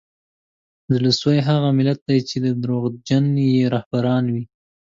[0.87, 4.43] د زړه سوي هغه ملت دی چي دروغجن یې رهبران وي